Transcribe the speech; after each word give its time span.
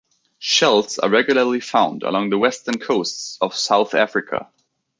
Shells 0.39 0.97
are 0.97 1.11
regularly 1.11 1.59
found 1.59 2.01
along 2.01 2.31
the 2.31 2.37
western 2.39 2.79
coasts 2.79 3.37
of 3.39 3.55
South 3.55 3.93
Africa. 3.93 4.49